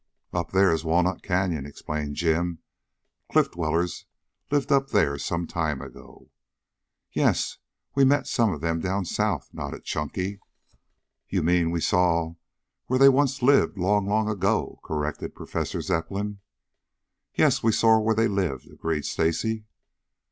"Up 0.33 0.49
there 0.49 0.71
is 0.73 0.83
Walnut 0.83 1.21
Canyon," 1.21 1.67
explained 1.67 2.15
Jim. 2.15 2.57
"Cliff 3.31 3.51
dwellers 3.51 4.07
lived 4.49 4.71
up 4.71 4.89
there 4.89 5.19
some 5.19 5.45
time 5.45 5.79
ago." 5.79 6.31
"Yes, 7.11 7.59
we 7.93 8.03
met 8.03 8.25
some 8.25 8.51
of 8.51 8.61
them 8.61 8.79
down 8.79 9.05
south," 9.05 9.53
nodded 9.53 9.83
Chunky. 9.83 10.39
"You 11.29 11.43
mean 11.43 11.69
we 11.69 11.81
saw 11.81 12.33
where 12.87 12.97
they 12.97 13.09
once 13.09 13.43
lived 13.43 13.77
long, 13.77 14.07
long 14.07 14.27
ago," 14.27 14.79
corrected 14.83 15.35
Professor 15.35 15.81
Zepplin. 15.81 16.39
"Yes, 17.35 17.61
we 17.61 17.71
saw 17.71 17.99
where 17.99 18.15
they 18.15 18.27
lived," 18.27 18.71
agreed 18.71 19.05
Stacy. 19.05 19.65